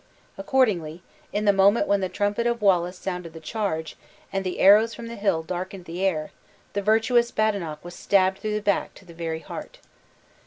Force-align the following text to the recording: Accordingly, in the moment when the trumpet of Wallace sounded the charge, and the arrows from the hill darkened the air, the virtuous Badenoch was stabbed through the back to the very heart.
Accordingly, 0.35 1.03
in 1.31 1.45
the 1.45 1.53
moment 1.53 1.85
when 1.85 2.01
the 2.01 2.09
trumpet 2.09 2.47
of 2.47 2.59
Wallace 2.63 2.97
sounded 2.97 3.33
the 3.33 3.39
charge, 3.39 3.95
and 4.33 4.43
the 4.43 4.57
arrows 4.59 4.95
from 4.95 5.05
the 5.05 5.15
hill 5.15 5.43
darkened 5.43 5.85
the 5.85 6.03
air, 6.03 6.31
the 6.73 6.81
virtuous 6.81 7.29
Badenoch 7.29 7.85
was 7.85 7.93
stabbed 7.93 8.39
through 8.39 8.55
the 8.55 8.63
back 8.63 8.95
to 8.95 9.05
the 9.05 9.13
very 9.13 9.41
heart. 9.41 9.77